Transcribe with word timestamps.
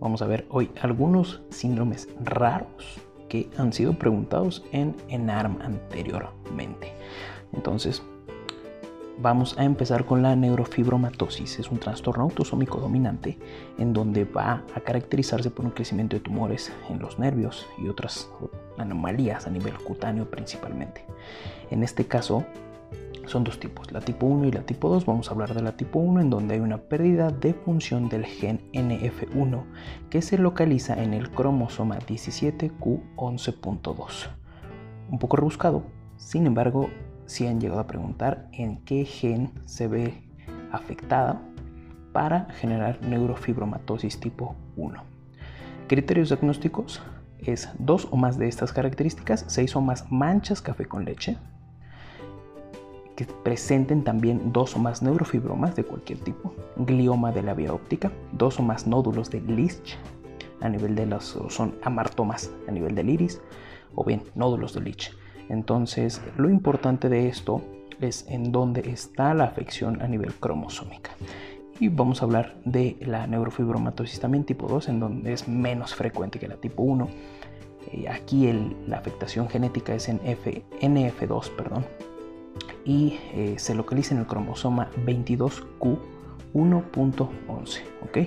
Vamos 0.00 0.22
a 0.22 0.26
ver 0.26 0.46
hoy 0.50 0.70
algunos 0.80 1.42
síndromes 1.50 2.08
raros 2.22 3.00
que 3.28 3.50
han 3.58 3.72
sido 3.72 3.94
preguntados 3.94 4.64
en 4.72 4.94
ENARM 5.08 5.60
anteriormente. 5.60 6.94
Entonces, 7.52 8.02
vamos 9.20 9.58
a 9.58 9.64
empezar 9.64 10.04
con 10.04 10.22
la 10.22 10.36
neurofibromatosis. 10.36 11.58
Es 11.58 11.70
un 11.70 11.78
trastorno 11.78 12.24
autosómico 12.24 12.78
dominante 12.78 13.38
en 13.76 13.92
donde 13.92 14.24
va 14.24 14.64
a 14.74 14.80
caracterizarse 14.80 15.50
por 15.50 15.64
un 15.64 15.72
crecimiento 15.72 16.16
de 16.16 16.20
tumores 16.20 16.72
en 16.88 17.00
los 17.00 17.18
nervios 17.18 17.66
y 17.78 17.88
otras 17.88 18.30
anomalías 18.76 19.46
a 19.46 19.50
nivel 19.50 19.74
cutáneo 19.78 20.30
principalmente. 20.30 21.04
En 21.70 21.82
este 21.82 22.06
caso, 22.06 22.44
son 23.28 23.44
dos 23.44 23.60
tipos, 23.60 23.92
la 23.92 24.00
tipo 24.00 24.26
1 24.26 24.46
y 24.46 24.52
la 24.52 24.62
tipo 24.62 24.88
2. 24.88 25.04
Vamos 25.06 25.28
a 25.28 25.32
hablar 25.32 25.54
de 25.54 25.62
la 25.62 25.76
tipo 25.76 25.98
1 25.98 26.20
en 26.20 26.30
donde 26.30 26.54
hay 26.54 26.60
una 26.60 26.78
pérdida 26.78 27.30
de 27.30 27.54
función 27.54 28.08
del 28.08 28.24
gen 28.24 28.60
NF1 28.72 29.64
que 30.10 30.22
se 30.22 30.38
localiza 30.38 31.02
en 31.02 31.14
el 31.14 31.30
cromosoma 31.30 31.98
17q11.2. 31.98 34.28
Un 35.10 35.18
poco 35.18 35.36
rebuscado, 35.36 35.82
sin 36.16 36.46
embargo, 36.46 36.88
si 37.26 37.46
han 37.46 37.60
llegado 37.60 37.80
a 37.80 37.86
preguntar 37.86 38.48
en 38.52 38.78
qué 38.84 39.04
gen 39.04 39.52
se 39.66 39.88
ve 39.88 40.22
afectada 40.72 41.42
para 42.12 42.46
generar 42.54 43.00
neurofibromatosis 43.02 44.18
tipo 44.18 44.56
1. 44.76 45.02
Criterios 45.86 46.28
diagnósticos 46.28 47.02
es 47.38 47.68
dos 47.78 48.08
o 48.10 48.16
más 48.16 48.38
de 48.38 48.48
estas 48.48 48.72
características, 48.72 49.44
seis 49.48 49.76
o 49.76 49.80
más 49.80 50.10
manchas 50.10 50.60
café 50.60 50.86
con 50.86 51.04
leche, 51.04 51.38
que 53.18 53.24
presenten 53.24 54.04
también 54.04 54.52
dos 54.52 54.76
o 54.76 54.78
más 54.78 55.02
neurofibromas 55.02 55.74
de 55.74 55.82
cualquier 55.82 56.20
tipo, 56.20 56.54
glioma 56.76 57.32
de 57.32 57.42
la 57.42 57.52
vía 57.52 57.74
óptica, 57.74 58.12
dos 58.30 58.60
o 58.60 58.62
más 58.62 58.86
nódulos 58.86 59.28
de 59.28 59.40
Lich 59.40 59.98
a 60.60 60.68
nivel 60.68 60.94
de 60.94 61.04
los 61.04 61.36
son 61.48 61.74
amartomas 61.82 62.52
a 62.68 62.70
nivel 62.70 62.94
del 62.94 63.10
iris 63.10 63.40
o 63.96 64.04
bien 64.04 64.22
nódulos 64.36 64.72
de 64.72 64.82
Lich. 64.82 65.10
Entonces, 65.48 66.22
lo 66.36 66.48
importante 66.48 67.08
de 67.08 67.26
esto 67.28 67.60
es 68.00 68.24
en 68.28 68.52
dónde 68.52 68.88
está 68.88 69.34
la 69.34 69.46
afección 69.46 70.00
a 70.00 70.06
nivel 70.06 70.32
cromosómica. 70.34 71.10
Y 71.80 71.88
vamos 71.88 72.22
a 72.22 72.24
hablar 72.24 72.54
de 72.64 72.98
la 73.00 73.26
neurofibromatosis 73.26 74.20
también 74.20 74.44
tipo 74.44 74.68
2, 74.68 74.90
en 74.90 75.00
donde 75.00 75.32
es 75.32 75.48
menos 75.48 75.92
frecuente 75.92 76.38
que 76.38 76.46
la 76.46 76.54
tipo 76.54 76.84
1. 76.84 77.08
Eh, 77.90 78.08
aquí 78.08 78.48
la 78.86 78.98
afectación 78.98 79.48
genética 79.48 79.92
es 79.92 80.08
en 80.08 80.20
F, 80.24 80.62
NF2, 80.80 81.50
perdón, 81.56 81.84
y 82.84 83.18
eh, 83.32 83.54
se 83.58 83.74
localiza 83.74 84.14
en 84.14 84.20
el 84.20 84.26
cromosoma 84.26 84.90
22Q1.11. 85.04 87.80
¿ok? 88.02 88.18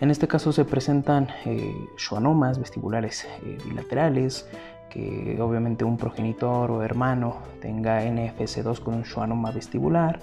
En 0.00 0.10
este 0.10 0.26
caso 0.26 0.52
se 0.52 0.64
presentan 0.64 1.28
eh, 1.44 1.74
schwannomas 1.96 2.58
vestibulares 2.58 3.28
eh, 3.44 3.58
bilaterales, 3.64 4.48
que 4.88 5.38
obviamente 5.40 5.84
un 5.84 5.96
progenitor 5.96 6.70
o 6.70 6.82
hermano 6.82 7.36
tenga 7.60 8.04
NFS2 8.04 8.80
con 8.80 8.94
un 8.94 9.04
schwannoma 9.04 9.52
vestibular, 9.52 10.18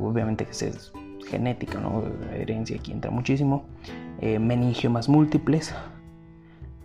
obviamente 0.00 0.44
que 0.44 0.52
es 0.52 0.92
genética, 1.26 1.80
¿no? 1.80 2.04
herencia 2.32 2.76
aquí 2.76 2.92
entra 2.92 3.10
muchísimo, 3.10 3.64
meningiomas 4.20 5.08
múltiples 5.08 5.74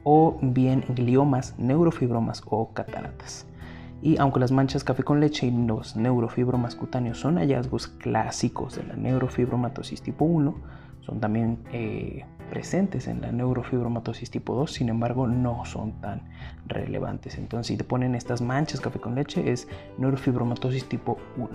o 0.03 0.39
bien 0.41 0.83
gliomas, 0.87 1.53
neurofibromas 1.59 2.41
o 2.45 2.73
cataratas. 2.73 3.45
Y 4.01 4.17
aunque 4.17 4.39
las 4.39 4.51
manchas 4.51 4.83
café 4.83 5.03
con 5.03 5.19
leche 5.19 5.47
y 5.47 5.51
los 5.51 5.95
neurofibromas 5.95 6.75
cutáneos 6.75 7.19
son 7.19 7.37
hallazgos 7.37 7.87
clásicos 7.87 8.75
de 8.75 8.83
la 8.83 8.95
neurofibromatosis 8.95 10.01
tipo 10.01 10.25
1, 10.25 10.55
son 11.01 11.19
también 11.19 11.59
eh, 11.71 12.25
presentes 12.49 13.07
en 13.07 13.21
la 13.21 13.31
neurofibromatosis 13.31 14.29
tipo 14.29 14.55
2, 14.55 14.71
sin 14.71 14.89
embargo 14.89 15.25
no 15.25 15.65
son 15.65 15.99
tan 16.01 16.21
relevantes. 16.67 17.37
Entonces 17.37 17.67
si 17.67 17.77
te 17.77 17.83
ponen 17.83 18.13
estas 18.13 18.41
manchas 18.41 18.81
café 18.81 18.99
con 18.99 19.15
leche 19.15 19.51
es 19.51 19.67
neurofibromatosis 19.97 20.87
tipo 20.87 21.17
1. 21.37 21.49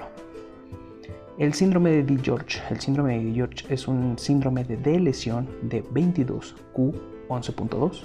El 1.39 1.55
síndrome 1.55 1.91
de 1.91 2.03
D-George. 2.03 2.61
El 2.71 2.81
síndrome 2.81 3.19
de 3.19 3.25
D-George 3.25 3.73
es 3.73 3.89
un 3.89 4.19
síndrome 4.19 4.65
de 4.65 5.01
lesión 5.01 5.49
de 5.63 5.83
22Q11.2 5.85 8.03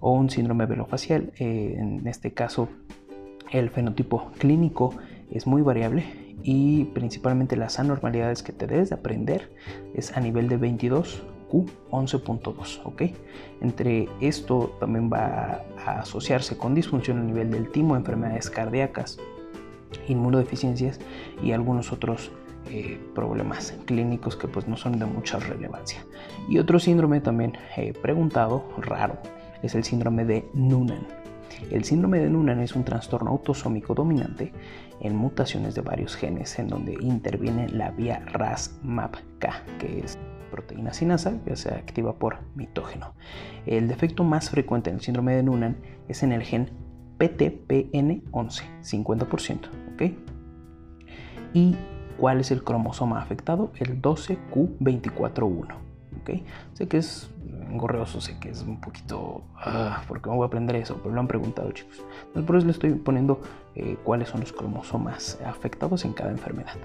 o 0.00 0.12
un 0.12 0.28
síndrome 0.28 0.66
velofacial. 0.66 1.32
Eh, 1.38 1.76
en 1.78 2.04
este 2.08 2.34
caso 2.34 2.68
el 3.50 3.70
fenotipo 3.70 4.30
clínico 4.38 4.94
es 5.30 5.46
muy 5.46 5.62
variable 5.62 6.04
y 6.42 6.84
principalmente 6.86 7.56
las 7.56 7.78
anormalidades 7.78 8.42
que 8.42 8.52
te 8.52 8.66
debes 8.66 8.90
de 8.90 8.96
aprender 8.96 9.50
es 9.94 10.16
a 10.16 10.20
nivel 10.20 10.48
de 10.48 10.56
22 10.56 11.22
Q11.2, 11.50 12.80
¿ok? 12.84 13.02
Entre 13.60 14.08
esto 14.20 14.76
también 14.80 15.10
va 15.12 15.64
a 15.86 16.00
asociarse 16.00 16.56
con 16.56 16.74
disfunción 16.74 17.18
a 17.18 17.22
nivel 17.22 17.50
del 17.50 17.70
timo, 17.70 17.96
enfermedades 17.96 18.50
cardíacas, 18.50 19.18
inmunodeficiencias 20.08 21.00
y 21.42 21.52
algunos 21.52 21.92
otros 21.92 22.32
eh, 22.70 22.98
problemas 23.14 23.74
clínicos 23.84 24.36
que 24.36 24.48
pues 24.48 24.66
no 24.66 24.76
son 24.76 24.98
de 24.98 25.06
mucha 25.06 25.38
relevancia. 25.38 26.04
Y 26.48 26.58
otro 26.58 26.78
síndrome 26.78 27.20
también 27.20 27.56
eh, 27.76 27.92
preguntado, 27.92 28.64
raro, 28.78 29.18
es 29.62 29.74
el 29.74 29.84
síndrome 29.84 30.24
de 30.24 30.48
Noonan. 30.54 31.23
El 31.70 31.84
síndrome 31.84 32.18
de 32.18 32.30
Noonan 32.30 32.60
es 32.60 32.74
un 32.74 32.84
trastorno 32.84 33.30
autosómico 33.30 33.94
dominante 33.94 34.52
en 35.00 35.16
mutaciones 35.16 35.74
de 35.74 35.80
varios 35.80 36.16
genes 36.16 36.58
en 36.58 36.68
donde 36.68 36.96
interviene 37.00 37.68
la 37.68 37.90
vía 37.90 38.24
RAS-MAPK, 38.32 39.78
que 39.78 40.00
es 40.00 40.18
proteína 40.50 40.92
sinasa 40.92 41.42
que 41.44 41.56
se 41.56 41.70
activa 41.70 42.14
por 42.14 42.38
mitógeno. 42.54 43.14
El 43.66 43.88
defecto 43.88 44.22
más 44.22 44.50
frecuente 44.50 44.90
en 44.90 44.96
el 44.96 45.02
síndrome 45.02 45.34
de 45.34 45.42
Noonan 45.42 45.76
es 46.08 46.22
en 46.22 46.32
el 46.32 46.42
gen 46.42 46.70
PTPN11, 47.18 48.62
50%. 48.82 49.58
¿ok? 49.94 50.02
¿Y 51.52 51.76
cuál 52.18 52.40
es 52.40 52.50
el 52.50 52.62
cromosoma 52.62 53.20
afectado? 53.20 53.72
El 53.76 54.00
12Q241. 54.00 55.74
¿ok? 56.20 56.30
Sé 56.74 56.88
que 56.88 56.98
es 56.98 57.33
engorreoso, 57.74 58.20
sé 58.20 58.38
que 58.38 58.50
es 58.50 58.62
un 58.62 58.80
poquito... 58.80 59.42
Ah, 59.56 60.02
porque 60.08 60.30
me 60.30 60.36
voy 60.36 60.44
a 60.44 60.46
aprender 60.46 60.76
eso? 60.76 60.98
Pero 61.02 61.14
lo 61.14 61.20
han 61.20 61.28
preguntado 61.28 61.70
chicos. 61.72 62.02
Entonces 62.26 62.44
por 62.44 62.56
eso 62.56 62.66
le 62.66 62.72
estoy 62.72 62.90
poniendo 62.94 63.40
eh, 63.74 63.96
cuáles 64.04 64.28
son 64.28 64.40
los 64.40 64.52
cromosomas 64.52 65.38
afectados 65.44 66.04
en 66.04 66.12
cada 66.12 66.30
enfermedad. 66.30 66.76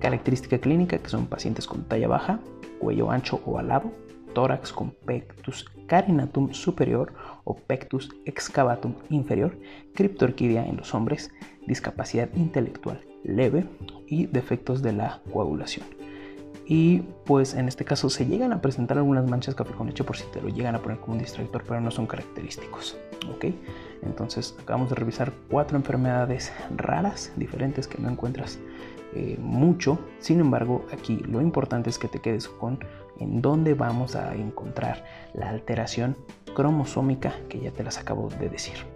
Característica 0.00 0.58
clínica 0.58 0.98
que 0.98 1.08
son 1.08 1.26
pacientes 1.26 1.66
con 1.66 1.84
talla 1.84 2.08
baja, 2.08 2.40
cuello 2.80 3.10
ancho 3.10 3.40
o 3.46 3.58
alado, 3.58 3.92
tórax 4.34 4.72
con 4.72 4.90
pectus 4.90 5.64
carinatum 5.86 6.52
superior 6.52 7.14
o 7.44 7.54
pectus 7.54 8.10
excavatum 8.24 8.94
inferior, 9.08 9.58
criptorquidia 9.94 10.66
en 10.66 10.76
los 10.76 10.94
hombres, 10.94 11.30
discapacidad 11.66 12.28
intelectual 12.34 13.00
leve 13.26 13.66
y 14.06 14.26
defectos 14.26 14.82
de 14.82 14.92
la 14.92 15.20
coagulación. 15.32 15.95
Y 16.68 16.98
pues 17.24 17.54
en 17.54 17.68
este 17.68 17.84
caso 17.84 18.10
se 18.10 18.26
llegan 18.26 18.52
a 18.52 18.60
presentar 18.60 18.98
algunas 18.98 19.28
manchas 19.30 19.54
café 19.54 19.72
con 19.72 19.88
por 19.88 20.16
si 20.16 20.24
te 20.32 20.42
lo 20.42 20.48
llegan 20.48 20.74
a 20.74 20.82
poner 20.82 20.98
como 20.98 21.12
un 21.12 21.20
distractor, 21.20 21.62
pero 21.66 21.80
no 21.80 21.90
son 21.92 22.06
característicos. 22.06 22.96
¿ok? 23.34 23.46
Entonces 24.02 24.56
acabamos 24.60 24.90
de 24.90 24.96
revisar 24.96 25.32
cuatro 25.48 25.76
enfermedades 25.76 26.52
raras, 26.76 27.32
diferentes 27.36 27.86
que 27.86 28.02
no 28.02 28.08
encuentras 28.08 28.58
eh, 29.14 29.36
mucho. 29.40 29.98
Sin 30.18 30.40
embargo, 30.40 30.84
aquí 30.92 31.18
lo 31.18 31.40
importante 31.40 31.88
es 31.88 31.98
que 31.98 32.08
te 32.08 32.20
quedes 32.20 32.48
con 32.48 32.80
en 33.18 33.40
dónde 33.40 33.74
vamos 33.74 34.16
a 34.16 34.34
encontrar 34.34 35.04
la 35.34 35.48
alteración 35.48 36.16
cromosómica 36.54 37.32
que 37.48 37.60
ya 37.60 37.70
te 37.70 37.84
las 37.84 37.98
acabo 37.98 38.28
de 38.28 38.48
decir. 38.48 38.95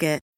It. 0.03 0.23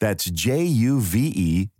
That's 0.00 0.24
J 0.24 0.62
U 0.64 1.00
V 1.00 1.32
E 1.34 1.70